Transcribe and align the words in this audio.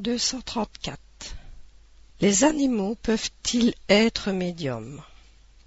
234. 0.00 0.98
Les 2.22 2.44
animaux 2.44 2.96
peuvent-ils 3.02 3.74
être 3.90 4.32
médiums? 4.32 5.02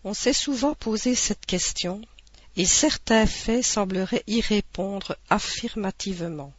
On 0.04 0.16
s'est 0.16 0.33
souvent 0.33 0.74
posé 0.74 1.13
cette 1.13 1.45
question, 1.45 2.02
et 2.58 2.66
certains 2.66 3.27
faits 3.27 3.64
sembleraient 3.64 4.24
y 4.25 4.42
répondre 4.42 5.16
affirmativement. 5.30 6.51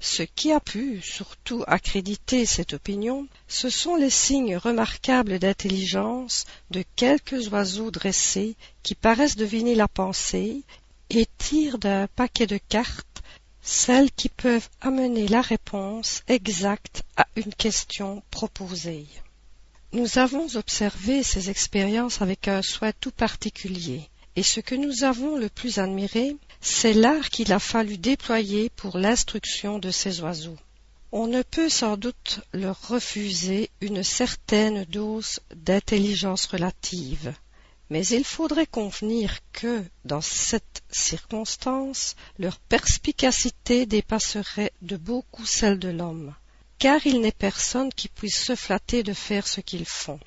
Ce 0.00 0.22
qui 0.22 0.50
a 0.50 0.60
pu 0.60 1.02
surtout 1.02 1.62
accréditer 1.66 2.46
cette 2.46 2.72
opinion, 2.72 3.28
ce 3.48 3.68
sont 3.68 3.96
les 3.96 4.08
signes 4.08 4.56
remarquables 4.56 5.38
d'intelligence 5.38 6.46
de 6.70 6.82
quelques 6.96 7.48
oiseaux 7.48 7.90
dressés 7.90 8.56
qui 8.82 8.94
paraissent 8.94 9.36
deviner 9.36 9.74
la 9.74 9.88
pensée 9.88 10.62
et 11.10 11.26
tirent 11.36 11.76
d'un 11.76 12.06
paquet 12.06 12.46
de 12.46 12.56
cartes 12.56 13.09
celles 13.62 14.10
qui 14.10 14.28
peuvent 14.28 14.68
amener 14.80 15.28
la 15.28 15.40
réponse 15.40 16.22
exacte 16.28 17.02
à 17.16 17.26
une 17.36 17.54
question 17.54 18.22
proposée. 18.30 19.06
Nous 19.92 20.18
avons 20.18 20.46
observé 20.54 21.22
ces 21.22 21.50
expériences 21.50 22.22
avec 22.22 22.48
un 22.48 22.62
soin 22.62 22.92
tout 23.00 23.10
particulier, 23.10 24.08
et 24.36 24.42
ce 24.42 24.60
que 24.60 24.74
nous 24.74 25.04
avons 25.04 25.36
le 25.36 25.48
plus 25.48 25.78
admiré, 25.78 26.36
c'est 26.60 26.94
l'art 26.94 27.28
qu'il 27.28 27.52
a 27.52 27.58
fallu 27.58 27.98
déployer 27.98 28.70
pour 28.70 28.98
l'instruction 28.98 29.78
de 29.78 29.90
ces 29.90 30.20
oiseaux. 30.20 30.56
On 31.12 31.26
ne 31.26 31.42
peut 31.42 31.68
sans 31.68 31.96
doute 31.96 32.40
leur 32.52 32.88
refuser 32.88 33.70
une 33.80 34.04
certaine 34.04 34.84
dose 34.84 35.40
d'intelligence 35.54 36.46
relative, 36.46 37.34
mais 37.90 38.06
il 38.06 38.24
faudrait 38.24 38.66
convenir 38.66 39.38
que, 39.52 39.84
dans 40.04 40.20
cette 40.20 40.82
circonstance, 40.90 42.14
leur 42.38 42.58
perspicacité 42.58 43.84
dépasserait 43.84 44.72
de 44.80 44.96
beaucoup 44.96 45.44
celle 45.44 45.78
de 45.80 45.88
l'homme, 45.88 46.34
car 46.78 47.04
il 47.04 47.20
n'est 47.20 47.32
personne 47.32 47.92
qui 47.92 48.08
puisse 48.08 48.42
se 48.44 48.54
flatter 48.54 49.02
de 49.02 49.12
faire 49.12 49.46
ce 49.46 49.60
qu'ils 49.60 49.86
font. 49.86 50.20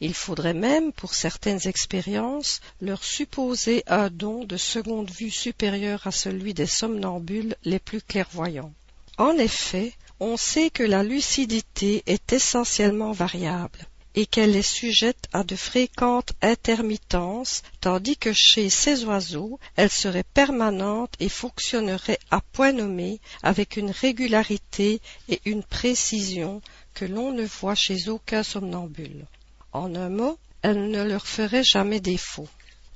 Il 0.00 0.14
faudrait 0.14 0.54
même, 0.54 0.92
pour 0.92 1.12
certaines 1.12 1.68
expériences, 1.68 2.62
leur 2.80 3.04
supposer 3.04 3.84
un 3.86 4.08
don 4.08 4.44
de 4.44 4.56
seconde 4.56 5.10
vue 5.10 5.30
supérieur 5.30 6.06
à 6.06 6.10
celui 6.10 6.54
des 6.54 6.66
somnambules 6.66 7.54
les 7.64 7.78
plus 7.78 8.00
clairvoyants. 8.00 8.72
En 9.18 9.36
effet, 9.36 9.92
on 10.18 10.38
sait 10.38 10.70
que 10.70 10.82
la 10.82 11.02
lucidité 11.02 12.02
est 12.06 12.32
essentiellement 12.32 13.12
variable 13.12 13.89
et 14.14 14.26
qu'elle 14.26 14.56
est 14.56 14.62
sujette 14.62 15.28
à 15.32 15.44
de 15.44 15.56
fréquentes 15.56 16.32
intermittences, 16.42 17.62
tandis 17.80 18.16
que 18.16 18.32
chez 18.32 18.70
ces 18.70 19.04
oiseaux 19.04 19.58
elle 19.76 19.90
serait 19.90 20.24
permanente 20.24 21.14
et 21.20 21.28
fonctionnerait 21.28 22.18
à 22.30 22.40
point 22.40 22.72
nommé 22.72 23.20
avec 23.42 23.76
une 23.76 23.90
régularité 23.90 25.00
et 25.28 25.40
une 25.44 25.62
précision 25.62 26.60
que 26.94 27.04
l'on 27.04 27.32
ne 27.32 27.44
voit 27.44 27.74
chez 27.74 28.08
aucun 28.08 28.42
somnambule. 28.42 29.26
En 29.72 29.94
un 29.94 30.08
mot, 30.08 30.38
elle 30.62 30.90
ne 30.90 31.02
leur 31.02 31.26
ferait 31.26 31.64
jamais 31.64 32.00
défaut. 32.00 32.48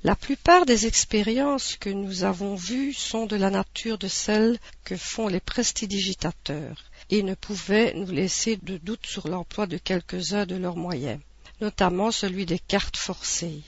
La 0.03 0.15
plupart 0.15 0.67
des 0.67 0.85
expériences 0.85 1.77
que 1.77 1.89
nous 1.89 2.23
avons 2.23 2.53
vues 2.53 2.93
sont 2.93 3.25
de 3.25 3.35
la 3.35 3.49
nature 3.49 3.97
de 3.97 4.07
celles 4.07 4.59
que 4.83 4.95
font 4.95 5.27
les 5.27 5.39
prestidigitateurs, 5.39 6.83
et 7.09 7.23
ne 7.23 7.35
pouvaient 7.35 7.93
nous 7.95 8.11
laisser 8.11 8.57
de 8.57 8.77
doute 8.77 9.05
sur 9.05 9.27
l'emploi 9.27 9.67
de 9.67 9.77
quelques-uns 9.77 10.45
de 10.45 10.55
leurs 10.55 10.77
moyens, 10.77 11.19
notamment 11.61 12.11
celui 12.11 12.45
des 12.45 12.59
cartes 12.59 12.97
forcées. 12.97 13.61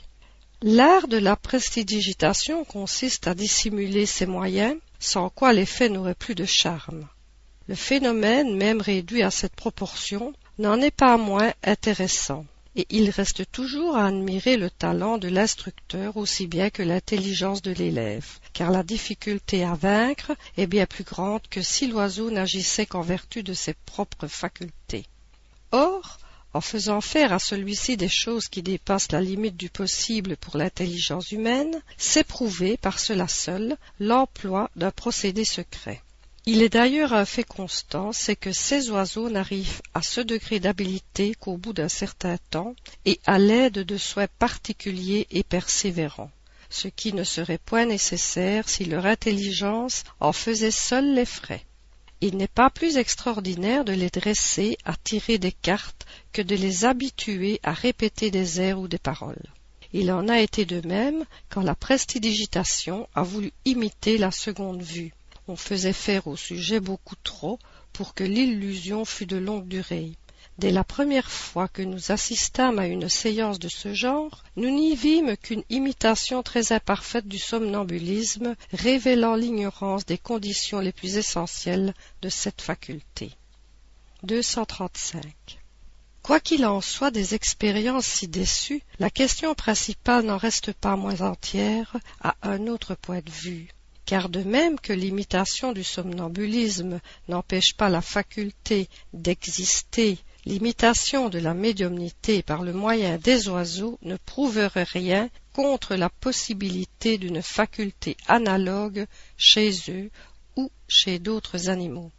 L'art 0.62 1.08
de 1.08 1.18
la 1.18 1.36
prestidigitation 1.36 2.66
consiste 2.66 3.28
à 3.28 3.36
dissimuler 3.36 4.06
ces 4.06 4.26
moyens, 4.26 4.76
sans 5.00 5.30
quoi 5.30 5.54
l'effet 5.54 5.90
n'aurait 5.90 6.16
plus 6.16 6.36
de 6.36 6.46
charme. 6.46 7.08
Le 7.68 7.76
phénomène, 7.76 8.56
même 8.56 8.82
réduit 8.82 9.22
à 9.22 9.30
cette 9.30 9.56
proportion, 9.56 10.34
n'en 10.58 10.82
est 10.82 10.90
pas 10.90 11.18
moins 11.18 11.54
intéressant 11.64 12.46
et 12.78 12.86
il 12.92 13.10
reste 13.10 13.52
toujours 13.52 13.98
à 13.98 14.06
admirer 14.06 14.56
le 14.56 14.70
talent 14.70 15.18
de 15.18 15.28
l'instructeur 15.28 16.16
aussi 16.16 16.46
bien 16.46 16.70
que 16.70 16.84
l'intelligence 16.84 17.64
de 17.64 17.72
l'élève, 17.72 18.28
car 18.54 18.70
la 18.70 18.84
difficulté 18.84 19.64
à 19.64 19.74
vaincre 19.74 20.32
est 20.58 20.68
bien 20.68 20.86
plus 20.86 21.04
grande 21.04 21.42
que 21.50 21.64
si 21.64 21.88
l'oiseau 21.88 22.30
n'agissait 22.30 22.86
qu'en 22.86 23.02
vertu 23.02 23.42
de 23.42 23.54
ses 23.54 23.74
propres 23.74 24.28
facultés. 24.28 25.06
Or, 25.72 26.20
en 26.54 26.62
faisant 26.62 27.02
faire 27.02 27.34
à 27.34 27.40
celui-ci 27.40 27.98
des 27.98 28.10
choses 28.10 28.48
qui 28.48 28.62
dépassent 28.62 29.12
la 29.12 29.22
limite 29.22 29.58
du 29.58 29.70
possible 29.70 30.38
pour 30.38 30.58
l'intelligence 30.58 31.32
humaine, 31.32 31.82
c'est 31.98 32.24
prouver 32.24 32.78
par 32.78 33.00
cela 33.00 33.28
seul 33.28 33.76
l'emploi 34.00 34.70
d'un 34.76 34.92
procédé 34.92 35.46
secret. 35.46 36.02
Il 36.50 36.62
est 36.62 36.70
d'ailleurs 36.70 37.12
un 37.12 37.26
fait 37.26 37.44
constant, 37.44 38.14
c'est 38.14 38.38
que 38.38 38.54
ces 38.54 38.90
oiseaux 38.90 39.30
n'arrivent 39.30 39.82
à 39.94 40.02
ce 40.02 40.22
degré 40.22 40.62
d'habileté 40.62 41.36
qu'au 41.36 41.58
bout 41.58 41.74
d'un 41.74 41.90
certain 41.90 42.38
temps 42.50 42.74
et 43.04 43.20
à 43.26 43.38
l'aide 43.38 43.80
de 43.80 43.98
soins 43.98 44.30
particuliers 44.40 45.28
et 45.30 45.44
persévérants, 45.44 46.32
ce 46.70 46.88
qui 46.88 47.12
ne 47.12 47.26
serait 47.26 47.58
point 47.58 47.86
nécessaire 47.86 48.70
si 48.70 48.86
leur 48.86 49.06
intelligence 49.06 50.06
en 50.22 50.32
faisait 50.32 50.72
seule 50.72 51.16
les 51.16 51.26
frais. 51.26 51.66
Il 52.22 52.38
n'est 52.38 52.48
pas 52.48 52.70
plus 52.70 52.96
extraordinaire 52.96 53.84
de 53.84 53.92
les 53.92 54.10
dresser 54.10 54.78
à 54.86 54.96
tirer 54.96 55.40
des 55.40 55.52
cartes 55.52 56.06
que 56.32 56.42
de 56.42 56.56
les 56.56 56.86
habituer 56.86 57.60
à 57.64 57.74
répéter 57.74 58.32
des 58.32 58.62
airs 58.62 58.80
ou 58.80 58.88
des 58.88 58.98
paroles. 58.98 59.52
Il 59.92 60.14
en 60.14 60.30
a 60.30 60.40
été 60.40 60.64
de 60.64 60.80
même 60.88 61.26
quand 61.50 61.62
la 61.62 61.76
prestidigitation 61.76 63.10
a 63.16 63.24
voulu 63.24 63.52
imiter 63.66 64.18
la 64.18 64.32
seconde 64.32 64.82
vue 64.82 65.12
on 65.48 65.56
faisait 65.56 65.94
faire 65.94 66.28
au 66.28 66.36
sujet 66.36 66.80
beaucoup 66.80 67.16
trop 67.24 67.60
pour 67.94 68.14
que 68.14 68.24
l'illusion 68.24 69.06
fût 69.06 69.26
de 69.26 69.38
longue 69.38 69.68
durée. 69.68 70.12
Dès 70.58 70.72
la 70.72 70.84
première 70.84 71.30
fois 71.30 71.68
que 71.68 71.84
nous 71.84 72.12
assistâmes 72.12 72.80
à 72.80 72.88
une 72.88 73.10
séance 73.10 73.60
de 73.60 73.70
ce 73.70 73.94
genre, 73.94 74.44
nous 74.56 74.72
n'y 74.72 74.96
vîmes 74.96 75.38
qu'une 75.38 75.64
imitation 75.70 76.42
très 76.42 76.72
imparfaite 76.72 77.28
du 77.28 77.38
somnambulisme, 77.38 78.56
révélant 78.74 79.36
l'ignorance 79.36 80.06
des 80.06 80.18
conditions 80.18 80.80
les 80.80 80.92
plus 80.92 81.18
essentielles 81.18 81.94
de 82.24 82.30
cette 82.30 82.62
faculté. 82.62 83.32
235. 84.24 85.60
Quoi 86.24 86.40
qu'il 86.40 86.66
en 86.66 86.82
soit 86.82 87.12
des 87.12 87.36
expériences 87.36 88.08
si 88.08 88.28
déçues, 88.28 88.82
la 88.98 89.12
question 89.12 89.54
principale 89.54 90.26
n'en 90.26 90.38
reste 90.38 90.74
pas 90.74 90.96
moins 90.96 91.22
entière 91.22 91.96
à 92.20 92.36
un 92.42 92.66
autre 92.66 92.96
point 92.96 93.22
de 93.22 93.32
vue 93.32 93.70
car 94.08 94.30
de 94.30 94.42
même 94.42 94.80
que 94.80 94.94
l'imitation 94.94 95.74
du 95.74 95.84
somnambulisme 95.84 97.02
n'empêche 97.28 97.74
pas 97.76 97.90
la 97.90 98.02
faculté 98.02 98.88
d'exister, 99.12 100.18
l'imitation 100.46 101.28
de 101.28 101.40
la 101.40 101.54
médiumnité 101.54 102.42
par 102.42 102.64
le 102.64 102.72
moyen 102.72 103.18
des 103.18 103.50
oiseaux 103.50 104.00
ne 104.02 104.16
prouverait 104.16 104.84
rien 104.84 105.30
contre 105.52 105.96
la 105.96 106.10
possibilité 106.10 107.18
d'une 107.18 107.42
faculté 107.42 108.16
analogue 108.28 109.08
chez 109.36 109.72
eux 109.90 110.10
ou 110.56 110.72
chez 110.88 111.20
d'autres 111.20 111.68
animaux. 111.68 112.12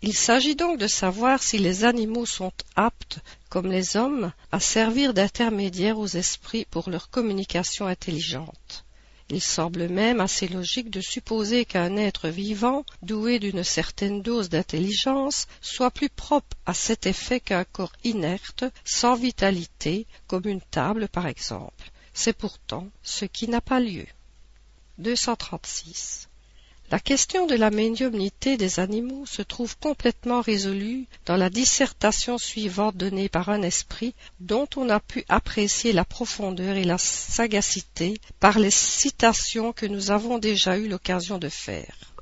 Il 0.00 0.14
s'agit 0.14 0.56
donc 0.56 0.78
de 0.78 0.86
savoir 0.86 1.42
si 1.42 1.58
les 1.58 1.84
animaux 1.84 2.26
sont 2.26 2.52
aptes, 2.74 3.18
comme 3.50 3.70
les 3.70 3.98
hommes, 3.98 4.32
à 4.50 4.60
servir 4.60 5.12
d'intermédiaires 5.12 5.98
aux 5.98 6.06
esprits 6.06 6.64
pour 6.70 6.88
leur 6.88 7.10
communication 7.10 7.86
intelligente. 7.86 8.84
Il 9.34 9.42
semble 9.42 9.88
même 9.88 10.20
assez 10.20 10.46
logique 10.46 10.90
de 10.90 11.00
supposer 11.00 11.64
qu'un 11.64 11.96
être 11.96 12.28
vivant, 12.28 12.84
doué 13.02 13.40
d'une 13.40 13.64
certaine 13.64 14.22
dose 14.22 14.48
d'intelligence, 14.48 15.48
soit 15.60 15.90
plus 15.90 16.08
propre 16.08 16.56
à 16.66 16.72
cet 16.72 17.04
effet 17.06 17.40
qu'un 17.40 17.64
corps 17.64 17.94
inerte, 18.04 18.62
sans 18.84 19.16
vitalité, 19.16 20.06
comme 20.28 20.46
une 20.46 20.60
table 20.60 21.08
par 21.08 21.26
exemple. 21.26 21.90
C'est 22.12 22.32
pourtant 22.32 22.86
ce 23.02 23.24
qui 23.24 23.48
n'a 23.48 23.60
pas 23.60 23.80
lieu. 23.80 24.06
236. 24.98 26.28
La 26.94 27.00
question 27.00 27.48
de 27.48 27.56
la 27.56 27.72
médiumnité 27.72 28.56
des 28.56 28.78
animaux 28.78 29.26
se 29.26 29.42
trouve 29.42 29.76
complètement 29.78 30.40
résolue 30.40 31.08
dans 31.26 31.36
la 31.36 31.50
dissertation 31.50 32.38
suivante 32.38 32.96
donnée 32.96 33.28
par 33.28 33.48
un 33.48 33.62
esprit 33.62 34.14
dont 34.38 34.68
on 34.76 34.88
a 34.88 35.00
pu 35.00 35.24
apprécier 35.28 35.92
la 35.92 36.04
profondeur 36.04 36.76
et 36.76 36.84
la 36.84 36.96
sagacité 36.96 38.20
par 38.38 38.60
les 38.60 38.70
citations 38.70 39.72
que 39.72 39.86
nous 39.86 40.12
avons 40.12 40.38
déjà 40.38 40.78
eu 40.78 40.86
l'occasion 40.86 41.38
de 41.38 41.48
faire. 41.48 42.14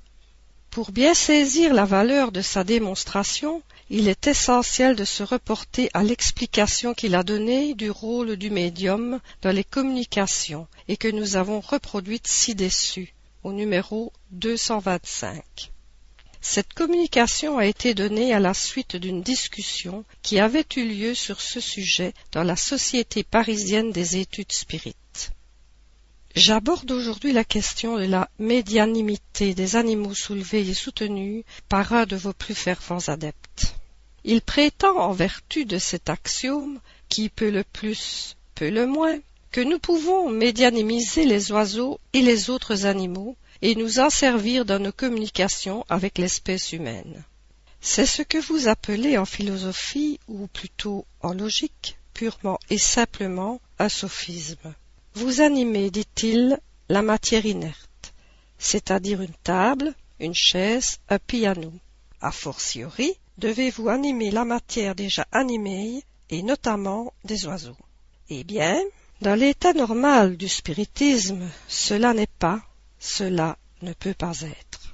Pour 0.71 0.91
bien 0.91 1.13
saisir 1.13 1.75
la 1.75 1.85
valeur 1.85 2.33
de 2.33 2.41
sa 2.41 2.65
démonstration, 2.65 3.61
il 3.91 4.09
est 4.09 4.27
essentiel 4.27 4.97
de 4.97 5.05
se 5.05 5.23
reporter 5.23 5.91
à 5.93 6.03
l'explication 6.03 6.95
qu'il 6.95 7.15
a 7.15 7.23
donnée 7.23 7.75
du 7.75 7.91
rôle 7.91 8.37
du 8.37 8.49
médium 8.49 9.21
dans 9.43 9.53
les 9.55 9.65
communications 9.65 10.67
et 10.89 10.97
que 10.97 11.09
nous 11.09 11.37
avons 11.37 11.61
reproduite 11.61 12.27
ci-dessus 12.27 13.13
au 13.45 13.53
numéro 13.53 14.15
225. 14.33 15.71
Cette 16.41 16.73
communication 16.73 17.59
a 17.59 17.67
été 17.67 17.93
donnée 17.93 18.33
à 18.33 18.41
la 18.41 18.55
suite 18.55 18.97
d'une 18.97 19.23
discussion 19.23 20.05
qui 20.23 20.41
avait 20.41 20.65
eu 20.77 20.85
lieu 20.85 21.15
sur 21.15 21.43
ce 21.43 21.61
sujet 21.61 22.15
dans 22.33 22.43
la 22.43 22.57
Société 22.57 23.25
parisienne 23.25 23.93
des 23.93 24.17
études 24.17 24.53
spirites. 24.53 25.33
J'aborde 26.35 26.91
aujourd'hui 26.91 27.33
la 27.35 27.45
question 27.45 27.99
de 27.99 28.07
la 28.07 28.31
médianimité 28.39 29.53
des 29.53 29.77
animaux 29.77 30.15
soulevés 30.15 30.67
et 30.67 30.75
soutenus 30.75 31.45
par 31.69 31.93
un 31.93 32.07
de 32.07 32.17
vos 32.17 32.33
plus 32.33 32.55
fervents 32.55 33.09
adeptes. 33.09 33.75
Il 34.25 34.41
prétend 34.41 34.99
en 34.99 35.13
vertu 35.13 35.67
de 35.67 35.77
cet 35.77 36.09
axiome, 36.09 36.81
qui 37.11 37.29
peut 37.29 37.51
le 37.51 37.65
plus, 37.65 38.37
peut 38.55 38.71
le 38.71 38.87
moins, 38.87 39.19
que 39.51 39.61
nous 39.61 39.79
pouvons 39.79 40.31
médianimiser 40.31 41.27
les 41.27 41.53
oiseaux 41.53 42.01
et 42.15 42.23
les 42.23 42.49
autres 42.49 42.87
animaux 42.87 43.37
et 43.63 43.77
nous 43.77 44.01
en 44.01 44.11
servir 44.11 44.65
dans 44.65 44.81
nos 44.81 44.93
communications 44.93 45.87
avec 45.89 46.19
l'espèce 46.19 46.73
humaine. 46.73 47.25
C'est 47.81 48.07
ce 48.07 48.23
que 48.23 48.39
vous 48.39 48.69
appelez 48.69 49.17
en 49.17 49.25
philosophie, 49.25 50.19
ou 50.29 50.49
plutôt 50.49 51.07
en 51.21 51.33
logique, 51.33 51.97
purement 52.13 52.59
et 52.71 52.79
simplement 52.79 53.61
un 53.79 53.89
sophisme. 53.89 54.75
Vous 55.15 55.41
animez, 55.41 55.91
dit-il, 55.91 56.59
la 56.89 57.03
matière 57.03 57.47
inerte, 57.47 58.13
c'est-à-dire 58.59 59.23
une 59.23 59.35
table, 59.45 59.95
une 60.21 60.35
chaise, 60.35 60.99
un 61.09 61.19
piano. 61.19 61.73
A 62.21 62.31
fortiori, 62.31 63.15
devez-vous 63.39 63.89
animer 63.89 64.31
la 64.31 64.45
matière 64.45 64.95
déjà 64.95 65.27
animée, 65.33 66.03
et 66.31 66.43
notamment 66.43 67.13
des 67.25 67.47
oiseaux. 67.47 67.77
Eh 68.29 68.45
bien, 68.45 68.81
dans 69.21 69.35
l'état 69.35 69.73
normal 69.73 70.37
du 70.37 70.49
spiritisme, 70.49 71.49
cela 71.69 72.15
n'est 72.15 72.27
pas, 72.39 72.63
cela 73.03 73.59
ne 73.83 73.93
peut 73.93 74.15
pas 74.15 74.43
être. 74.43 74.93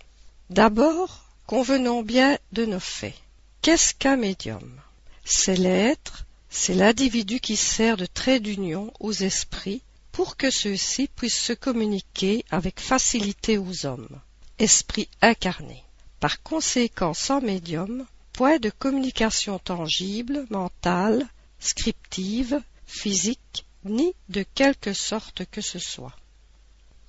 D'abord, 0.48 1.24
convenons 1.46 2.02
bien 2.02 2.38
de 2.52 2.64
nos 2.64 2.80
faits. 2.80 3.14
Qu'est-ce 3.60 3.94
qu'un 3.94 4.16
médium? 4.16 4.80
C'est 5.24 5.56
l'être, 5.56 6.24
c'est 6.48 6.74
l'individu 6.74 7.38
qui 7.38 7.54
sert 7.54 7.98
de 7.98 8.06
trait 8.06 8.40
d'union 8.40 8.92
aux 8.98 9.12
esprits 9.12 9.82
pour 10.10 10.38
que 10.38 10.50
ceux-ci 10.50 11.08
puissent 11.08 11.42
se 11.42 11.52
communiquer 11.52 12.46
avec 12.50 12.80
facilité 12.80 13.58
aux 13.58 13.84
hommes. 13.84 14.20
Esprit 14.58 15.08
incarné. 15.20 15.84
Par 16.18 16.42
conséquent, 16.42 17.12
sans 17.12 17.42
médium, 17.42 18.06
point 18.32 18.58
de 18.58 18.70
communication 18.70 19.58
tangible, 19.58 20.46
mentale, 20.48 21.28
scriptive, 21.60 22.60
physique, 22.86 23.66
ni 23.84 24.14
de 24.30 24.44
quelque 24.54 24.94
sorte 24.94 25.44
que 25.50 25.60
ce 25.60 25.78
soit. 25.78 26.16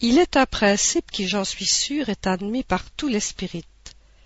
Il 0.01 0.17
est 0.17 0.37
un 0.37 0.45
principe 0.45 1.11
qui, 1.11 1.27
j'en 1.27 1.43
suis 1.43 1.65
sûr, 1.65 2.07
est 2.07 2.25
admis 2.25 2.63
par 2.63 2.89
tous 2.91 3.09
les 3.09 3.19
spirites, 3.19 3.65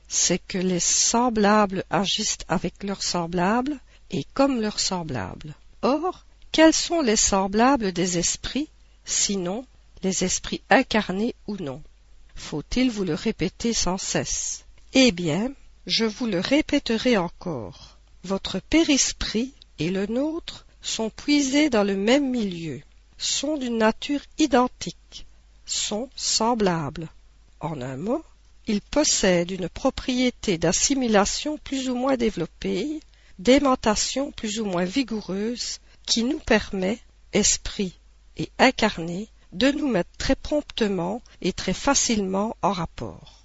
c'est 0.08 0.38
que 0.38 0.60
les 0.60 0.80
semblables 0.80 1.84
agissent 1.90 2.38
avec 2.48 2.84
leurs 2.84 3.02
semblables 3.02 3.80
et 4.12 4.24
comme 4.36 4.62
leurs 4.62 4.80
semblables. 4.80 5.56
Or, 5.82 6.26
quels 6.52 6.76
sont 6.76 7.02
les 7.02 7.16
semblables 7.16 7.92
des 7.92 8.20
esprits, 8.20 8.70
sinon 9.04 9.66
les 10.04 10.24
esprits 10.24 10.62
incarnés 10.70 11.34
ou 11.48 11.58
non? 11.58 11.82
Faut-il 12.36 12.92
vous 12.92 13.04
le 13.04 13.16
répéter 13.16 13.74
sans 13.74 13.98
cesse? 13.98 14.66
Eh 14.94 15.12
bien, 15.12 15.52
je 15.88 16.06
vous 16.06 16.28
le 16.28 16.40
répéterai 16.40 17.18
encore. 17.18 17.98
Votre 18.24 18.60
périsprit 18.60 19.54
et 19.80 19.90
le 19.90 20.06
nôtre 20.06 20.68
sont 20.84 21.10
puisés 21.10 21.72
dans 21.72 21.84
le 21.84 21.96
même 21.96 22.30
milieu, 22.30 22.82
sont 23.18 23.58
d'une 23.58 23.80
nature 23.80 24.22
identique, 24.38 25.26
sont 25.66 26.10
semblables. 26.16 27.08
En 27.60 27.82
un 27.82 27.98
mot, 27.98 28.24
ils 28.68 28.82
possèdent 28.82 29.52
une 29.52 29.70
propriété 29.70 30.58
d'assimilation 30.58 31.58
plus 31.58 31.90
ou 31.90 31.96
moins 31.96 32.18
développée, 32.18 33.00
d'aimantation 33.40 34.32
plus 34.32 34.60
ou 34.60 34.66
moins 34.66 34.86
vigoureuse, 34.86 35.80
qui 36.06 36.24
nous 36.24 36.40
permet, 36.40 37.00
esprit 37.32 37.98
et 38.38 38.50
incarné, 38.60 39.30
de 39.52 39.72
nous 39.72 39.88
mettre 39.88 40.10
très 40.18 40.36
promptement 40.36 41.22
et 41.42 41.54
très 41.54 41.74
facilement 41.74 42.56
en 42.62 42.72
rapport. 42.72 43.44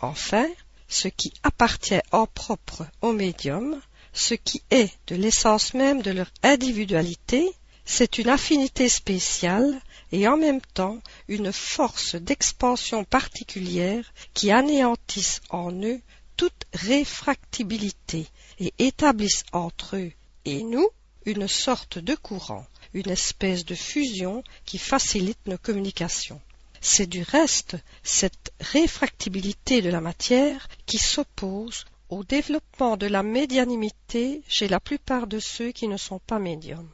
Enfin, 0.00 0.46
ce 0.88 1.08
qui 1.08 1.32
appartient 1.42 2.00
en 2.12 2.26
propre 2.26 2.86
au 3.02 3.12
médium 3.12 3.80
ce 4.12 4.34
qui 4.34 4.62
est 4.70 4.92
de 5.06 5.16
l'essence 5.16 5.74
même 5.74 6.02
de 6.02 6.10
leur 6.10 6.30
individualité, 6.42 7.48
c'est 7.84 8.18
une 8.18 8.28
affinité 8.28 8.88
spéciale 8.88 9.80
et 10.12 10.26
en 10.28 10.36
même 10.36 10.60
temps 10.74 10.98
une 11.28 11.52
force 11.52 12.14
d'expansion 12.14 13.04
particulière 13.04 14.12
qui 14.34 14.50
anéantissent 14.50 15.40
en 15.50 15.72
eux 15.82 16.00
toute 16.36 16.64
réfractibilité 16.72 18.26
et 18.58 18.72
établissent 18.78 19.44
entre 19.52 19.96
eux 19.96 20.12
et 20.44 20.62
nous 20.62 20.88
une 21.26 21.48
sorte 21.48 21.98
de 21.98 22.14
courant, 22.14 22.66
une 22.94 23.10
espèce 23.10 23.64
de 23.64 23.74
fusion 23.74 24.42
qui 24.64 24.78
facilite 24.78 25.46
nos 25.46 25.58
communications. 25.58 26.40
C'est 26.80 27.08
du 27.08 27.22
reste 27.22 27.76
cette 28.02 28.52
réfractibilité 28.60 29.82
de 29.82 29.90
la 29.90 30.00
matière 30.00 30.68
qui 30.86 30.98
s'oppose 30.98 31.84
au 32.08 32.24
développement 32.24 32.96
de 32.96 33.06
la 33.06 33.22
médianimité 33.22 34.42
chez 34.48 34.68
la 34.68 34.80
plupart 34.80 35.26
de 35.26 35.40
ceux 35.40 35.72
qui 35.72 35.88
ne 35.88 35.96
sont 35.96 36.20
pas 36.20 36.38
médiums. 36.38 36.88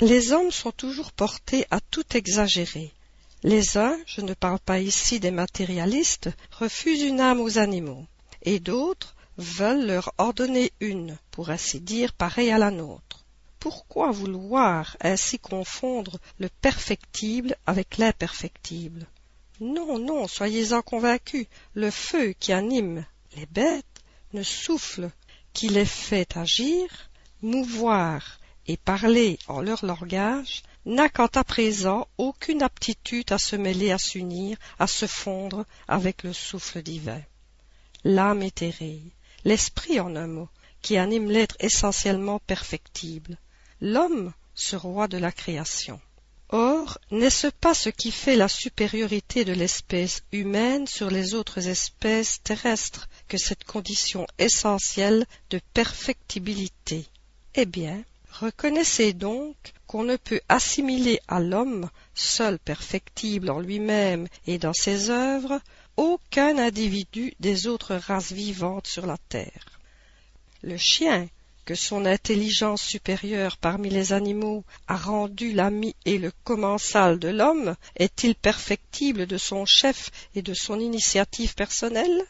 Les 0.00 0.32
hommes 0.32 0.50
sont 0.50 0.72
toujours 0.72 1.12
portés 1.12 1.66
à 1.70 1.78
tout 1.80 2.16
exagérer. 2.16 2.92
Les 3.44 3.78
uns, 3.78 3.96
je 4.06 4.22
ne 4.22 4.34
parle 4.34 4.58
pas 4.58 4.80
ici 4.80 5.20
des 5.20 5.30
matérialistes, 5.30 6.30
refusent 6.50 7.02
une 7.02 7.20
âme 7.20 7.40
aux 7.40 7.58
animaux, 7.58 8.04
et 8.42 8.58
d'autres 8.58 9.14
veulent 9.38 9.86
leur 9.86 10.12
ordonner 10.18 10.72
une, 10.80 11.16
pour 11.30 11.50
ainsi 11.50 11.80
dire, 11.80 12.12
pareille 12.12 12.50
à 12.50 12.58
la 12.58 12.72
nôtre. 12.72 13.24
Pourquoi 13.60 14.10
vouloir 14.10 14.96
ainsi 15.00 15.38
confondre 15.38 16.18
le 16.38 16.48
perfectible 16.48 17.56
avec 17.64 17.96
l'imperfectible? 17.96 19.06
Non, 19.60 20.00
non, 20.00 20.26
soyez-en 20.26 20.82
convaincus, 20.82 21.46
le 21.74 21.92
feu 21.92 22.34
qui 22.40 22.52
anime 22.52 23.06
les 23.36 23.46
bêtes 23.46 24.02
ne 24.32 24.42
souffle 24.42 25.10
qui 25.52 25.68
les 25.68 25.86
fait 25.86 26.36
agir, 26.36 26.88
mouvoir 27.42 28.40
et 28.66 28.76
parler 28.76 29.38
en 29.48 29.60
leur 29.60 29.84
langage, 29.84 30.62
n'a 30.86 31.08
quant 31.08 31.30
à 31.34 31.44
présent 31.44 32.08
aucune 32.18 32.62
aptitude 32.62 33.32
à 33.32 33.38
se 33.38 33.56
mêler, 33.56 33.90
à 33.90 33.98
s'unir, 33.98 34.58
à 34.78 34.86
se 34.86 35.06
fondre 35.06 35.64
avec 35.88 36.22
le 36.22 36.32
souffle 36.32 36.82
divin. 36.82 37.22
L'âme 38.04 38.42
éthérée, 38.42 39.00
l'esprit 39.44 40.00
en 40.00 40.14
un 40.16 40.26
mot, 40.26 40.48
qui 40.82 40.98
anime 40.98 41.30
l'être 41.30 41.56
essentiellement 41.60 42.38
perfectible, 42.40 43.38
l'homme, 43.80 44.32
ce 44.54 44.76
roi 44.76 45.08
de 45.08 45.16
la 45.16 45.32
création. 45.32 46.00
Or, 46.50 46.98
n'est-ce 47.10 47.46
pas 47.48 47.74
ce 47.74 47.88
qui 47.88 48.12
fait 48.12 48.36
la 48.36 48.48
supériorité 48.48 49.44
de 49.44 49.52
l'espèce 49.52 50.22
humaine 50.30 50.86
sur 50.86 51.10
les 51.10 51.34
autres 51.34 51.68
espèces 51.68 52.42
terrestres 52.42 53.08
que 53.28 53.38
cette 53.38 53.64
condition 53.64 54.26
essentielle 54.38 55.26
de 55.50 55.60
perfectibilité? 55.72 57.06
Eh 57.54 57.64
bien, 57.64 58.04
reconnaissez 58.40 59.12
donc 59.12 59.56
qu'on 59.86 60.04
ne 60.04 60.16
peut 60.16 60.40
assimiler 60.48 61.20
à 61.28 61.40
l'homme, 61.40 61.88
seul 62.14 62.58
perfectible 62.58 63.50
en 63.50 63.60
lui-même 63.60 64.26
et 64.46 64.58
dans 64.58 64.72
ses 64.72 65.10
œuvres, 65.10 65.60
aucun 65.96 66.58
individu 66.58 67.34
des 67.38 67.66
autres 67.66 67.94
races 67.94 68.32
vivantes 68.32 68.86
sur 68.86 69.06
la 69.06 69.16
terre. 69.28 69.78
Le 70.62 70.76
chien, 70.76 71.28
que 71.64 71.74
son 71.74 72.04
intelligence 72.04 72.82
supérieure 72.82 73.56
parmi 73.56 73.88
les 73.88 74.12
animaux 74.12 74.64
a 74.86 74.96
rendu 74.96 75.52
l'ami 75.52 75.94
et 76.04 76.18
le 76.18 76.32
commensal 76.42 77.18
de 77.18 77.28
l'homme, 77.28 77.76
est-il 77.96 78.34
perfectible 78.34 79.26
de 79.26 79.38
son 79.38 79.64
chef 79.64 80.10
et 80.34 80.42
de 80.42 80.54
son 80.54 80.80
initiative 80.80 81.54
personnelle? 81.54 82.24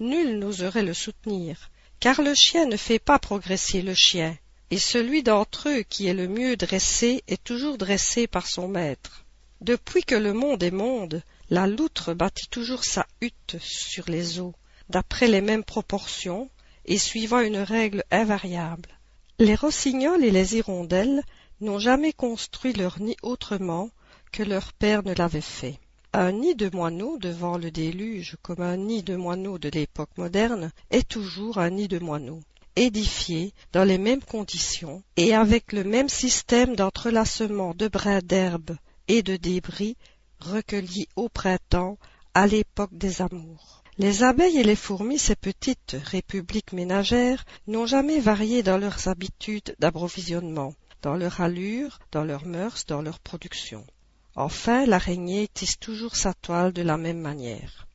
Nul 0.00 0.38
n'oserait 0.38 0.82
le 0.82 0.94
soutenir, 0.94 1.70
car 2.00 2.20
le 2.20 2.34
chien 2.34 2.66
ne 2.66 2.76
fait 2.76 2.98
pas 2.98 3.18
progresser 3.18 3.80
le 3.80 3.94
chien, 3.94 4.36
et 4.74 4.78
celui 4.78 5.22
d'entre 5.22 5.68
eux 5.68 5.82
qui 5.88 6.08
est 6.08 6.14
le 6.14 6.26
mieux 6.26 6.56
dressé 6.56 7.22
est 7.28 7.44
toujours 7.44 7.78
dressé 7.78 8.26
par 8.26 8.48
son 8.48 8.66
maître. 8.66 9.24
Depuis 9.60 10.02
que 10.02 10.16
le 10.16 10.32
monde 10.32 10.64
est 10.64 10.72
monde, 10.72 11.22
la 11.48 11.68
loutre 11.68 12.12
bâtit 12.12 12.48
toujours 12.48 12.82
sa 12.82 13.06
hutte 13.20 13.54
sur 13.60 14.10
les 14.10 14.40
eaux, 14.40 14.52
d'après 14.88 15.28
les 15.28 15.42
mêmes 15.42 15.62
proportions, 15.62 16.50
et 16.86 16.98
suivant 16.98 17.38
une 17.38 17.58
règle 17.58 18.02
invariable. 18.10 18.98
Les 19.38 19.54
rossignols 19.54 20.24
et 20.24 20.32
les 20.32 20.56
hirondelles 20.56 21.22
n'ont 21.60 21.78
jamais 21.78 22.12
construit 22.12 22.72
leur 22.72 23.00
nid 23.00 23.16
autrement 23.22 23.90
que 24.32 24.42
leur 24.42 24.72
père 24.72 25.04
ne 25.04 25.14
l'avait 25.14 25.40
fait. 25.40 25.78
Un 26.12 26.32
nid 26.32 26.56
de 26.56 26.68
moineau 26.74 27.16
devant 27.18 27.58
le 27.58 27.70
déluge, 27.70 28.36
comme 28.42 28.60
un 28.60 28.76
nid 28.76 29.04
de 29.04 29.14
moineau 29.14 29.56
de 29.56 29.68
l'époque 29.68 30.18
moderne, 30.18 30.72
est 30.90 31.08
toujours 31.08 31.58
un 31.58 31.70
nid 31.70 31.86
de 31.86 32.00
moineau, 32.00 32.40
édifié 32.76 33.52
dans 33.72 33.84
les 33.84 33.98
mêmes 33.98 34.22
conditions 34.22 35.02
et 35.16 35.34
avec 35.34 35.72
le 35.72 35.84
même 35.84 36.08
système 36.08 36.76
d'entrelacement 36.76 37.74
de 37.74 37.88
brins 37.88 38.20
d'herbe 38.22 38.76
et 39.08 39.22
de 39.22 39.36
débris 39.36 39.96
recueillis 40.40 41.08
au 41.16 41.28
printemps 41.28 41.98
à 42.34 42.46
l'époque 42.46 42.96
des 42.96 43.22
amours. 43.22 43.82
Les 43.96 44.24
abeilles 44.24 44.58
et 44.58 44.64
les 44.64 44.74
fourmis, 44.74 45.20
ces 45.20 45.36
petites 45.36 45.96
républiques 46.04 46.72
ménagères, 46.72 47.44
n'ont 47.68 47.86
jamais 47.86 48.18
varié 48.18 48.64
dans 48.64 48.76
leurs 48.76 49.06
habitudes 49.06 49.76
d'approvisionnement, 49.78 50.74
dans 51.02 51.14
leur 51.14 51.40
allure, 51.40 52.00
dans 52.10 52.24
leurs 52.24 52.44
mœurs, 52.44 52.86
dans 52.86 53.02
leur 53.02 53.20
production. 53.20 53.86
Enfin, 54.34 54.84
l'araignée 54.84 55.48
tisse 55.54 55.78
toujours 55.78 56.16
sa 56.16 56.34
toile 56.34 56.72
de 56.72 56.82
la 56.82 56.96
même 56.96 57.20
manière. 57.20 57.86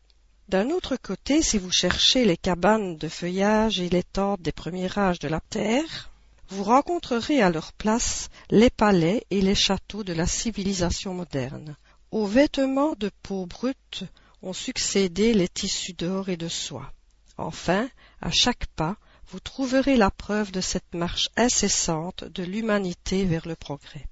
D'un 0.50 0.72
autre 0.72 0.96
côté, 0.96 1.44
si 1.44 1.60
vous 1.60 1.72
cherchez 1.72 2.26
les 2.26 2.36
cabanes 2.36 2.98
de 2.98 3.08
feuillage 3.08 3.80
et 3.80 3.88
les 3.88 4.02
tentes 4.02 4.42
des 4.42 4.52
premiers 4.52 4.98
âges 4.98 5.20
de 5.20 5.28
la 5.28 5.42
terre, 5.42 6.10
vous 6.48 6.64
rencontrerez 6.64 7.40
à 7.40 7.52
leur 7.52 7.72
place 7.72 8.30
les 8.50 8.72
palais 8.72 9.28
et 9.30 9.42
les 9.42 9.54
châteaux 9.54 10.04
de 10.04 10.12
la 10.12 10.26
civilisation 10.26 11.14
moderne. 11.14 11.78
Aux 12.10 12.26
vêtements 12.26 12.96
de 12.96 13.12
peau 13.22 13.46
brute 13.46 14.06
ont 14.42 14.54
succédé 14.54 15.36
les 15.36 15.48
tissus 15.48 15.94
d'or 15.94 16.30
et 16.30 16.38
de 16.38 16.48
soie. 16.48 16.94
Enfin, 17.38 17.88
à 18.20 18.32
chaque 18.32 18.66
pas, 18.76 18.98
vous 19.28 19.40
trouverez 19.40 19.98
la 19.98 20.10
preuve 20.10 20.52
de 20.52 20.62
cette 20.62 20.96
marche 20.96 21.30
incessante 21.38 22.24
de 22.24 22.42
l'humanité 22.42 23.24
vers 23.24 23.48
le 23.48 23.56
progrès. 23.56 24.08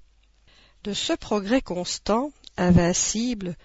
De 0.84 0.92
ce 0.92 1.14
progrès 1.14 1.62
constant, 1.62 2.30
invincible, 2.56 3.56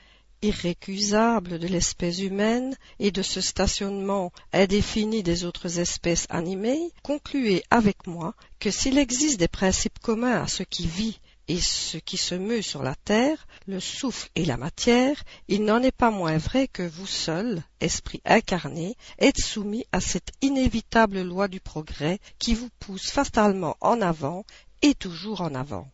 irrécusable 0.44 1.58
de 1.58 1.68
l'espèce 1.68 2.20
humaine 2.20 2.76
et 3.00 3.12
de 3.12 3.22
ce 3.22 3.42
stationnement 3.42 4.32
indéfini 4.52 5.24
des 5.24 5.46
autres 5.46 5.80
espèces 5.80 6.28
animées, 6.30 6.92
concluez 7.02 7.64
avec 7.72 8.06
moi 8.08 8.36
que 8.60 8.70
s'il 8.70 8.98
existe 8.98 9.40
des 9.40 9.48
principes 9.48 10.00
communs 10.00 10.44
à 10.44 10.48
ce 10.48 10.64
qui 10.64 10.86
vit 10.86 11.20
et 11.48 11.60
ce 11.60 11.98
qui 11.98 12.18
se 12.18 12.36
meut 12.36 12.62
sur 12.62 12.84
la 12.84 12.96
terre, 12.96 13.48
le 13.68 13.80
souffle 13.80 14.30
et 14.36 14.46
la 14.46 14.58
matière, 14.58 15.24
il 15.48 15.64
n'en 15.64 15.82
est 15.82 15.96
pas 15.96 16.12
moins 16.12 16.38
vrai 16.38 16.68
que 16.68 16.84
vous 16.84 17.08
seul, 17.08 17.64
esprit 17.80 18.22
incarné, 18.26 18.96
êtes 19.20 19.42
soumis 19.42 19.86
à 19.92 20.00
cette 20.00 20.32
inévitable 20.42 21.22
loi 21.22 21.48
du 21.48 21.60
progrès 21.60 22.20
qui 22.40 22.54
vous 22.54 22.70
pousse 22.80 23.12
fatalement 23.12 23.78
en 23.82 24.02
avant 24.02 24.46
et 24.82 24.94
toujours 24.94 25.42
en 25.42 25.56
avant. 25.56 25.90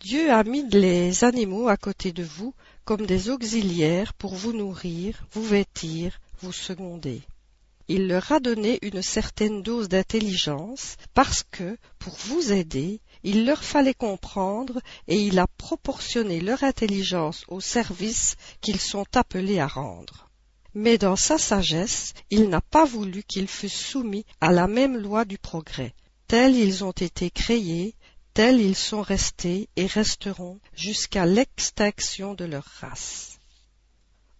Dieu 0.00 0.30
a 0.30 0.44
mis 0.44 0.68
les 0.68 1.24
animaux 1.24 1.68
à 1.68 1.76
côté 1.76 2.12
de 2.12 2.22
vous 2.22 2.54
comme 2.84 3.06
des 3.06 3.30
auxiliaires 3.30 4.14
pour 4.14 4.34
vous 4.34 4.52
nourrir, 4.52 5.26
vous 5.32 5.42
vêtir, 5.42 6.20
vous 6.40 6.52
seconder. 6.52 7.22
Il 7.88 8.06
leur 8.06 8.30
a 8.30 8.38
donné 8.38 8.78
une 8.82 9.02
certaine 9.02 9.62
dose 9.62 9.88
d'intelligence 9.88 10.96
parce 11.14 11.42
que, 11.42 11.76
pour 11.98 12.14
vous 12.14 12.52
aider, 12.52 13.00
il 13.22 13.46
leur 13.46 13.64
fallait 13.64 13.94
comprendre 13.94 14.80
et 15.08 15.20
il 15.20 15.38
a 15.38 15.46
proportionné 15.46 16.40
leur 16.40 16.62
intelligence 16.62 17.44
au 17.48 17.60
service 17.60 18.36
qu'ils 18.60 18.80
sont 18.80 19.06
appelés 19.14 19.60
à 19.60 19.66
rendre. 19.66 20.28
Mais 20.74 20.98
dans 20.98 21.16
sa 21.16 21.38
sagesse, 21.38 22.12
il 22.30 22.48
n'a 22.48 22.60
pas 22.60 22.84
voulu 22.84 23.22
qu'ils 23.22 23.48
fussent 23.48 23.72
soumis 23.72 24.26
à 24.40 24.52
la 24.52 24.68
même 24.68 24.96
loi 24.96 25.24
du 25.24 25.38
progrès. 25.38 25.94
Tels 26.28 26.56
ils 26.56 26.84
ont 26.84 26.92
été 26.92 27.30
créés, 27.30 27.94
tels 28.36 28.60
ils 28.60 28.76
sont 28.76 29.00
restés 29.00 29.70
et 29.76 29.86
resteront 29.86 30.60
jusqu'à 30.74 31.24
l'extinction 31.24 32.34
de 32.34 32.44
leur 32.44 32.66
race. 32.82 33.38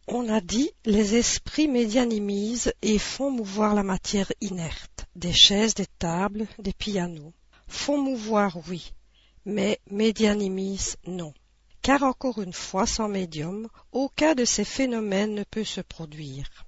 On 0.06 0.28
a 0.28 0.42
dit 0.42 0.70
les 0.84 1.14
esprits 1.14 1.66
médianimisent 1.66 2.74
et 2.82 2.98
font 2.98 3.30
mouvoir 3.30 3.74
la 3.74 3.82
matière 3.82 4.30
inerte, 4.42 5.06
des 5.14 5.32
chaises, 5.32 5.72
des 5.72 5.86
tables, 5.98 6.46
des 6.58 6.74
pianos. 6.74 7.32
Font 7.68 7.96
mouvoir, 7.96 8.58
oui, 8.68 8.92
mais 9.46 9.80
médianimisent, 9.90 10.98
non. 11.06 11.32
Car 11.80 12.02
encore 12.02 12.42
une 12.42 12.52
fois, 12.52 12.86
sans 12.86 13.08
médium, 13.08 13.66
aucun 13.92 14.34
de 14.34 14.44
ces 14.44 14.66
phénomènes 14.66 15.34
ne 15.34 15.44
peut 15.44 15.64
se 15.64 15.80
produire. 15.80 16.65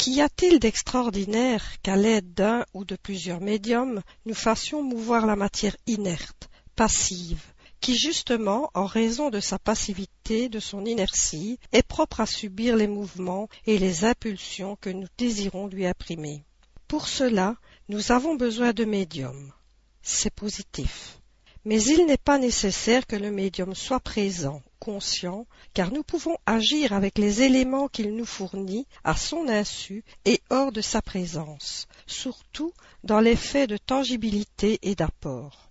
Qu'y 0.00 0.22
a-t-il 0.22 0.60
d'extraordinaire 0.60 1.78
qu'à 1.82 1.94
l'aide 1.94 2.32
d'un 2.32 2.64
ou 2.72 2.86
de 2.86 2.96
plusieurs 2.96 3.42
médiums, 3.42 4.00
nous 4.24 4.32
fassions 4.32 4.82
mouvoir 4.82 5.26
la 5.26 5.36
matière 5.36 5.76
inerte, 5.86 6.48
passive, 6.74 7.42
qui 7.82 7.98
justement, 7.98 8.70
en 8.72 8.86
raison 8.86 9.28
de 9.28 9.40
sa 9.40 9.58
passivité, 9.58 10.48
de 10.48 10.58
son 10.58 10.86
inertie, 10.86 11.58
est 11.72 11.86
propre 11.86 12.20
à 12.22 12.26
subir 12.26 12.76
les 12.76 12.86
mouvements 12.86 13.50
et 13.66 13.76
les 13.76 14.06
impulsions 14.06 14.74
que 14.80 14.88
nous 14.88 15.06
désirons 15.18 15.66
lui 15.66 15.84
imprimer. 15.84 16.46
Pour 16.88 17.06
cela, 17.06 17.56
nous 17.90 18.10
avons 18.10 18.36
besoin 18.36 18.72
de 18.72 18.86
médiums. 18.86 19.52
C'est 20.00 20.34
positif. 20.34 21.20
Mais 21.66 21.82
il 21.82 22.06
n'est 22.06 22.16
pas 22.16 22.38
nécessaire 22.38 23.06
que 23.06 23.16
le 23.16 23.30
médium 23.30 23.74
soit 23.74 24.00
présent, 24.00 24.62
conscient, 24.80 25.46
car 25.74 25.92
nous 25.92 26.02
pouvons 26.02 26.36
agir 26.46 26.92
avec 26.92 27.18
les 27.18 27.42
éléments 27.42 27.86
qu'il 27.86 28.16
nous 28.16 28.24
fournit 28.24 28.86
à 29.04 29.14
son 29.14 29.48
insu 29.48 30.02
et 30.24 30.40
hors 30.50 30.72
de 30.72 30.80
sa 30.80 31.02
présence, 31.02 31.86
surtout 32.06 32.72
dans 33.04 33.20
les 33.20 33.36
faits 33.36 33.70
de 33.70 33.76
tangibilité 33.76 34.80
et 34.82 34.96
d'apport. 34.96 35.70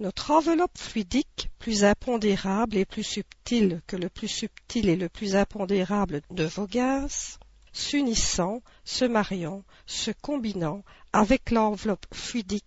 Notre 0.00 0.32
enveloppe 0.32 0.76
fluidique, 0.76 1.48
plus 1.58 1.84
impondérable 1.84 2.76
et 2.76 2.84
plus 2.84 3.04
subtile 3.04 3.80
que 3.86 3.96
le 3.96 4.08
plus 4.08 4.28
subtil 4.28 4.88
et 4.88 4.96
le 4.96 5.08
plus 5.08 5.36
impondérable 5.36 6.22
de 6.30 6.44
vos 6.44 6.66
gaz, 6.66 7.38
s'unissant, 7.72 8.62
se 8.84 9.04
mariant, 9.04 9.62
se 9.86 10.10
combinant 10.10 10.82
avec 11.12 11.50
l'enveloppe 11.50 12.06
fluidique 12.12 12.64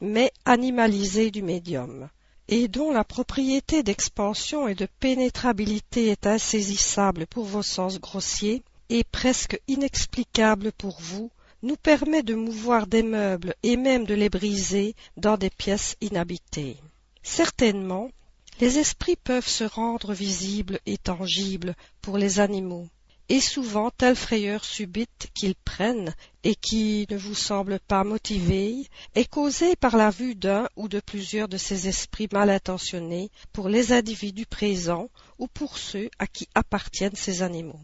mais 0.00 0.32
animalisée 0.44 1.30
du 1.30 1.42
médium, 1.42 2.10
et 2.48 2.68
dont 2.68 2.90
la 2.90 3.04
propriété 3.04 3.82
d'expansion 3.82 4.68
et 4.68 4.74
de 4.74 4.86
pénétrabilité 5.00 6.08
est 6.08 6.26
insaisissable 6.26 7.26
pour 7.26 7.44
vos 7.44 7.62
sens 7.62 8.00
grossiers 8.00 8.62
et 8.88 9.04
presque 9.04 9.60
inexplicable 9.68 10.72
pour 10.72 11.00
vous, 11.00 11.30
nous 11.62 11.76
permet 11.76 12.22
de 12.22 12.34
mouvoir 12.34 12.86
des 12.86 13.02
meubles 13.02 13.54
et 13.62 13.76
même 13.76 14.04
de 14.04 14.14
les 14.14 14.28
briser 14.28 14.94
dans 15.16 15.36
des 15.36 15.50
pièces 15.50 15.96
inhabitées. 16.00 16.76
Certainement, 17.22 18.10
les 18.60 18.78
esprits 18.78 19.16
peuvent 19.16 19.48
se 19.48 19.64
rendre 19.64 20.12
visibles 20.12 20.80
et 20.86 20.98
tangibles 20.98 21.74
pour 22.00 22.18
les 22.18 22.40
animaux, 22.40 22.88
et 23.28 23.40
souvent 23.40 23.90
telle 23.90 24.16
frayeur 24.16 24.64
subite 24.64 25.30
qu'ils 25.34 25.54
prennent 25.54 26.14
et 26.44 26.54
qui 26.54 27.06
ne 27.10 27.16
vous 27.16 27.34
semble 27.34 27.78
pas 27.80 28.04
motivée 28.04 28.88
est 29.14 29.28
causée 29.28 29.76
par 29.76 29.96
la 29.96 30.10
vue 30.10 30.34
d'un 30.34 30.68
ou 30.76 30.88
de 30.88 31.00
plusieurs 31.00 31.48
de 31.48 31.56
ces 31.56 31.88
esprits 31.88 32.28
mal 32.32 32.50
intentionnés 32.50 33.30
pour 33.52 33.68
les 33.68 33.92
individus 33.92 34.46
présents 34.46 35.08
ou 35.38 35.46
pour 35.46 35.78
ceux 35.78 36.10
à 36.18 36.26
qui 36.26 36.48
appartiennent 36.54 37.16
ces 37.16 37.42
animaux. 37.42 37.80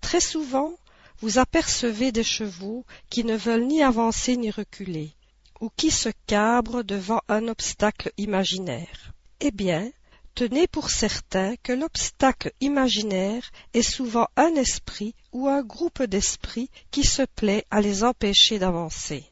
Très 0.00 0.20
souvent, 0.20 0.72
vous 1.20 1.38
apercevez 1.38 2.12
des 2.12 2.24
chevaux 2.24 2.86
qui 3.10 3.24
ne 3.24 3.36
veulent 3.36 3.66
ni 3.66 3.82
avancer 3.82 4.36
ni 4.36 4.50
reculer, 4.50 5.12
ou 5.60 5.68
qui 5.76 5.90
se 5.90 6.08
cabrent 6.26 6.82
devant 6.82 7.20
un 7.28 7.48
obstacle 7.48 8.10
imaginaire. 8.16 9.12
Eh 9.40 9.50
bien, 9.50 9.90
tenez 10.34 10.66
pour 10.66 10.90
certain 10.90 11.56
que 11.62 11.72
l'obstacle 11.72 12.52
imaginaire 12.60 13.50
est 13.74 13.82
souvent 13.82 14.28
un 14.36 14.54
esprit 14.54 15.14
ou 15.32 15.48
un 15.48 15.62
groupe 15.62 16.02
d'esprits 16.02 16.70
qui 16.90 17.04
se 17.04 17.22
plaît 17.22 17.64
à 17.70 17.80
les 17.80 18.04
empêcher 18.04 18.58
d'avancer. 18.58 19.24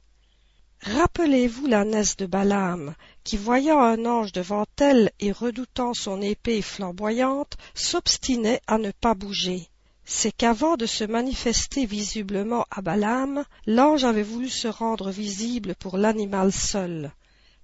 Rappelez-vous 0.83 1.67
la 1.67 1.85
naisse 1.85 2.17
de 2.17 2.27
Balaam, 2.27 2.95
qui 3.25 3.37
voyant 3.37 3.81
un 3.81 4.07
ange 4.07 4.33
devant 4.33 4.67
elle 4.79 5.11
et 5.19 5.33
redoutant 5.33 5.93
son 5.93 6.23
épée 6.23 6.63
flamboyante, 6.63 7.57
s'obstinait 7.75 8.61
à 8.67 8.79
ne 8.79 8.93
pas 8.93 9.15
bouger. 9.15 9.69
C'est 10.05 10.33
qu'avant 10.33 10.77
de 10.77 10.87
se 10.87 11.05
manifester 11.05 11.85
visiblement 11.85 12.65
à 12.71 12.81
Balaam, 12.81 13.45
l'ange 13.67 14.05
avait 14.05 14.23
voulu 14.23 14.49
se 14.49 14.69
rendre 14.69 15.11
visible 15.11 15.75
pour 15.75 15.99
l'animal 15.99 16.53
seul. 16.53 17.13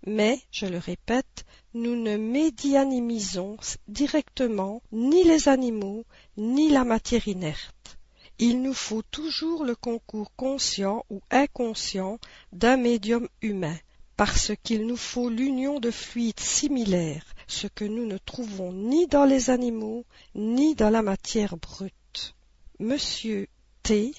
Mais, 0.07 0.41
je 0.51 0.67
le 0.67 0.79
répète, 0.79 1.45
nous 1.73 1.97
ne 1.97 2.17
médianimisons 2.17 3.57
directement 3.89 4.83
ni 4.93 5.25
les 5.25 5.49
animaux 5.49 6.05
ni 6.37 6.69
la 6.69 6.85
matière 6.85 7.27
inerte. 7.27 7.97
Il 8.39 8.63
nous 8.63 8.75
faut 8.75 9.03
toujours 9.03 9.65
le 9.65 9.75
concours 9.75 10.33
conscient 10.37 11.05
ou 11.09 11.21
inconscient 11.31 12.19
d'un 12.53 12.77
médium 12.77 13.29
humain, 13.43 13.77
parce 14.17 14.53
qu'il 14.63 14.87
nous 14.87 14.97
faut 14.97 15.29
l'union 15.29 15.81
de 15.81 15.91
fluides 15.91 16.41
similaires, 16.41 17.25
ce 17.47 17.67
que 17.69 17.85
nous 17.85 18.07
ne 18.07 18.19
trouvons 18.19 18.73
ni 18.73 19.07
dans 19.07 19.25
les 19.25 19.51
animaux 19.51 20.05
ni 20.35 20.75
dans 20.75 20.91
la 20.91 21.03
matière 21.03 21.57
brute. 21.57 22.35
Monsieur 22.79 23.47
T 23.83 24.13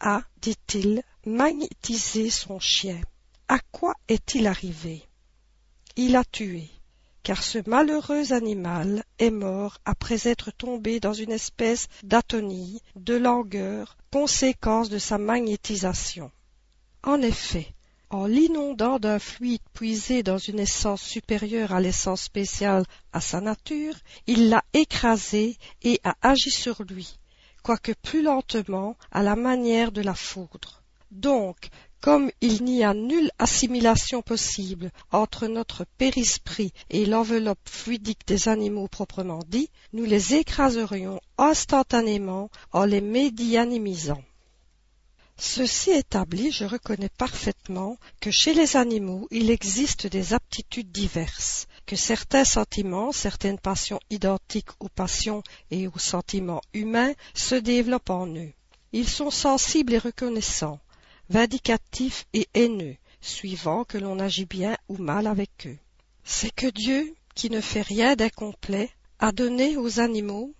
a, 0.00 0.22
dit-il, 0.40 1.02
magnétisé 1.26 2.30
son 2.30 2.60
chien. 2.60 3.00
À 3.48 3.58
quoi 3.72 3.94
est-il 4.08 4.46
arrivé? 4.46 5.07
Il 6.00 6.14
a 6.14 6.24
tué 6.24 6.70
car 7.24 7.42
ce 7.42 7.58
malheureux 7.68 8.32
animal 8.32 9.04
est 9.18 9.32
mort 9.32 9.78
après 9.84 10.28
être 10.28 10.50
tombé 10.50 11.00
dans 11.00 11.12
une 11.12 11.32
espèce 11.32 11.88
d'atonie, 12.02 12.80
de 12.94 13.16
langueur, 13.16 13.98
conséquence 14.10 14.88
de 14.88 14.98
sa 14.98 15.18
magnétisation. 15.18 16.30
En 17.02 17.20
effet, 17.20 17.74
en 18.10 18.26
l'inondant 18.26 18.98
d'un 19.00 19.18
fluide 19.18 19.60
puisé 19.74 20.22
dans 20.22 20.38
une 20.38 20.60
essence 20.60 21.02
supérieure 21.02 21.72
à 21.74 21.80
l'essence 21.80 22.22
spéciale 22.22 22.84
à 23.12 23.20
sa 23.20 23.40
nature, 23.40 23.94
il 24.26 24.48
l'a 24.48 24.64
écrasé 24.72 25.58
et 25.82 26.00
a 26.04 26.14
agi 26.22 26.50
sur 26.50 26.84
lui, 26.84 27.18
quoique 27.62 27.92
plus 27.92 28.22
lentement 28.22 28.96
à 29.10 29.24
la 29.24 29.34
manière 29.34 29.90
de 29.92 30.00
la 30.00 30.14
foudre. 30.14 30.82
Donc, 31.10 31.68
comme 32.00 32.30
il 32.40 32.62
n'y 32.64 32.84
a 32.84 32.94
nulle 32.94 33.30
assimilation 33.38 34.22
possible 34.22 34.90
entre 35.10 35.46
notre 35.46 35.84
périsprit 35.98 36.72
et 36.90 37.06
l'enveloppe 37.06 37.68
fluidique 37.68 38.26
des 38.26 38.48
animaux 38.48 38.88
proprement 38.88 39.40
dit, 39.48 39.68
nous 39.92 40.04
les 40.04 40.34
écraserions 40.34 41.20
instantanément 41.38 42.50
en 42.72 42.84
les 42.84 43.00
médianimisant. 43.00 44.22
Ceci 45.40 45.92
établi, 45.92 46.50
je 46.50 46.64
reconnais 46.64 47.10
parfaitement 47.16 47.96
que 48.20 48.32
chez 48.32 48.54
les 48.54 48.76
animaux 48.76 49.28
il 49.30 49.50
existe 49.50 50.08
des 50.08 50.34
aptitudes 50.34 50.90
diverses, 50.90 51.68
que 51.86 51.94
certains 51.94 52.44
sentiments, 52.44 53.12
certaines 53.12 53.60
passions 53.60 54.00
identiques 54.10 54.70
aux 54.80 54.88
passions 54.88 55.44
et 55.70 55.86
aux 55.86 55.98
sentiments 55.98 56.60
humains 56.74 57.12
se 57.34 57.54
développent 57.54 58.10
en 58.10 58.26
eux. 58.26 58.52
Ils 58.92 59.08
sont 59.08 59.30
sensibles 59.30 59.94
et 59.94 59.98
reconnaissants, 59.98 60.80
vindicatifs 61.30 62.26
et 62.32 62.48
haineux, 62.54 62.96
suivant 63.20 63.84
que 63.84 63.98
l'on 63.98 64.18
agit 64.18 64.46
bien 64.46 64.76
ou 64.88 64.96
mal 64.96 65.26
avec 65.26 65.66
eux. 65.66 65.78
C'est 66.24 66.54
que 66.54 66.68
Dieu, 66.68 67.14
qui 67.34 67.50
ne 67.50 67.60
fait 67.60 67.82
rien 67.82 68.16
d'incomplet, 68.16 68.90
a 69.18 69.32
donné 69.32 69.76
aux 69.76 70.00
animaux 70.00 70.54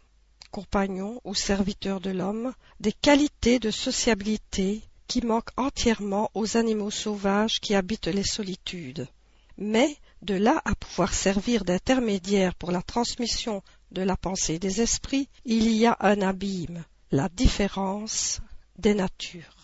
compagnons 0.50 1.20
ou 1.24 1.34
serviteurs 1.34 2.00
de 2.00 2.10
l'homme, 2.10 2.52
des 2.80 2.92
qualités 2.92 3.58
de 3.58 3.70
sociabilité 3.70 4.82
qui 5.06 5.24
manquent 5.24 5.56
entièrement 5.56 6.30
aux 6.34 6.56
animaux 6.56 6.90
sauvages 6.90 7.60
qui 7.60 7.74
habitent 7.74 8.08
les 8.08 8.24
solitudes. 8.24 9.08
Mais, 9.56 9.96
de 10.22 10.34
là 10.34 10.60
à 10.64 10.74
pouvoir 10.74 11.14
servir 11.14 11.64
d'intermédiaire 11.64 12.54
pour 12.54 12.72
la 12.72 12.82
transmission 12.82 13.62
de 13.90 14.02
la 14.02 14.16
pensée 14.16 14.58
des 14.58 14.80
esprits, 14.80 15.28
il 15.44 15.70
y 15.72 15.86
a 15.86 15.96
un 16.00 16.20
abîme, 16.20 16.84
la 17.10 17.28
différence 17.28 18.40
des 18.78 18.94
natures. 18.94 19.57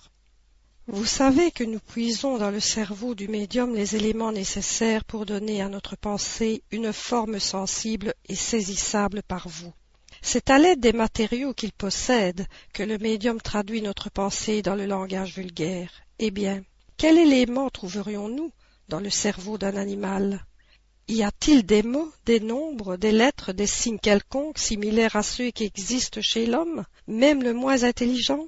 Vous 0.87 1.07
savez 1.07 1.50
que 1.50 1.64
nous 1.64 1.81
puisons 1.81 2.37
dans 2.37 2.50
le 2.50 2.61
cerveau 2.61 3.14
du 3.14 3.26
médium 3.26 3.75
les 3.75 3.97
éléments 3.97 4.33
nécessaires 4.33 5.07
pour 5.07 5.25
donner 5.25 5.62
à 5.62 5.71
notre 5.71 5.97
pensée 5.97 6.62
une 6.71 6.93
forme 6.93 7.41
sensible 7.41 8.12
et 8.29 8.35
saisissable 8.35 9.23
par 9.23 9.49
vous. 9.49 9.73
C'est 10.21 10.50
à 10.50 10.59
l'aide 10.59 10.81
des 10.81 10.93
matériaux 10.93 11.55
qu'il 11.55 11.73
possède 11.73 12.47
que 12.75 12.83
le 12.83 12.99
médium 12.99 13.41
traduit 13.41 13.81
notre 13.81 14.11
pensée 14.11 14.61
dans 14.61 14.75
le 14.75 14.85
langage 14.85 15.35
vulgaire. 15.35 15.91
Eh 16.19 16.31
bien, 16.31 16.62
quel 16.99 17.17
élément 17.17 17.71
trouverions-nous 17.71 18.53
dans 18.91 19.00
le 19.00 19.11
cerveau 19.11 19.57
d'un 19.57 19.76
animal? 19.76 20.45
Y 21.09 21.23
a-t-il 21.23 21.64
des 21.64 21.83
mots, 21.83 22.12
des 22.26 22.41
nombres, 22.41 22.99
des 22.99 23.12
lettres, 23.12 23.55
des 23.55 23.67
signes 23.67 23.99
quelconques 23.99 24.59
similaires 24.59 25.17
à 25.17 25.23
ceux 25.23 25.50
qui 25.50 25.64
existent 25.64 26.21
chez 26.21 26.45
l'homme, 26.45 26.85
même 27.07 27.43
le 27.43 27.55
moins 27.55 27.85
intelligent? 27.85 28.47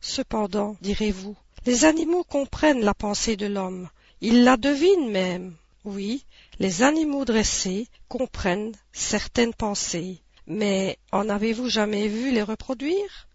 Cependant, 0.00 0.76
direz-vous, 0.80 1.36
les 1.64 1.84
animaux 1.84 2.24
comprennent 2.24 2.84
la 2.84 2.94
pensée 2.94 3.36
de 3.36 3.46
l'homme, 3.46 3.88
ils 4.20 4.44
la 4.44 4.56
devinent 4.56 5.10
même. 5.10 5.56
Oui, 5.84 6.24
les 6.58 6.82
animaux 6.82 7.24
dressés 7.24 7.88
comprennent 8.08 8.72
certaines 8.92 9.54
pensées, 9.54 10.20
mais 10.46 10.98
en 11.12 11.28
avez-vous 11.28 11.68
jamais 11.68 12.08
vu 12.08 12.32
les 12.32 12.42
reproduire? 12.42 13.28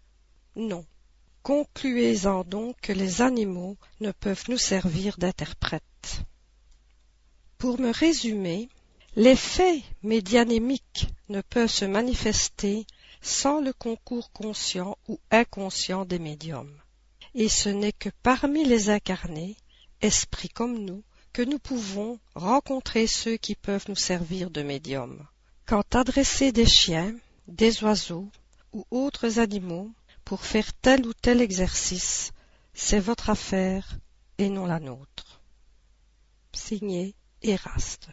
Non. 0.56 0.84
Concluez-en 1.42 2.44
donc 2.44 2.76
que 2.82 2.92
les 2.92 3.22
animaux 3.22 3.76
ne 4.00 4.12
peuvent 4.12 4.44
nous 4.48 4.58
servir 4.58 5.16
d'interprètes. 5.16 6.22
Pour 7.56 7.80
me 7.80 7.90
résumer, 7.90 8.68
les 9.16 9.36
faits 9.36 9.82
médianémiques 10.02 11.08
ne 11.28 11.40
peuvent 11.40 11.70
se 11.70 11.86
manifester 11.86 12.86
sans 13.22 13.60
le 13.60 13.72
concours 13.72 14.30
conscient 14.32 14.98
ou 15.08 15.18
inconscient 15.30 16.04
des 16.04 16.18
médiums. 16.18 16.77
Et 17.40 17.48
ce 17.48 17.68
n'est 17.68 17.92
que 17.92 18.08
parmi 18.24 18.64
les 18.64 18.90
incarnés, 18.90 19.56
esprits 20.00 20.48
comme 20.48 20.76
nous, 20.76 21.04
que 21.32 21.42
nous 21.42 21.60
pouvons 21.60 22.18
rencontrer 22.34 23.06
ceux 23.06 23.36
qui 23.36 23.54
peuvent 23.54 23.84
nous 23.86 23.94
servir 23.94 24.50
de 24.50 24.62
médiums. 24.62 25.24
Quand 25.64 25.94
adresser 25.94 26.50
des 26.50 26.66
chiens, 26.66 27.14
des 27.46 27.84
oiseaux 27.84 28.28
ou 28.72 28.84
autres 28.90 29.38
animaux 29.38 29.88
pour 30.24 30.44
faire 30.44 30.72
tel 30.82 31.06
ou 31.06 31.12
tel 31.14 31.40
exercice, 31.40 32.32
c'est 32.74 32.98
votre 32.98 33.30
affaire 33.30 33.86
et 34.38 34.48
non 34.48 34.66
la 34.66 34.80
nôtre. 34.80 35.40
Signé 36.52 37.14
Eraste. 37.42 38.08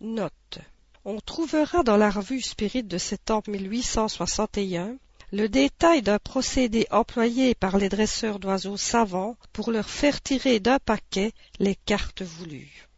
Note. 0.00 0.58
On 1.04 1.20
trouvera 1.20 1.82
dans 1.82 1.98
la 1.98 2.08
revue 2.08 2.40
Spirit 2.40 2.82
de 2.82 2.96
septembre 2.96 3.50
1861 3.50 4.96
le 5.32 5.48
détail 5.48 6.02
d'un 6.02 6.18
procédé 6.18 6.86
employé 6.90 7.54
par 7.54 7.78
les 7.78 7.88
dresseurs 7.88 8.38
d'oiseaux 8.38 8.76
savants 8.76 9.36
pour 9.52 9.70
leur 9.70 9.88
faire 9.88 10.20
tirer 10.20 10.60
d'un 10.60 10.78
paquet 10.78 11.32
les 11.58 11.76
cartes 11.76 12.22
voulues. 12.22 12.89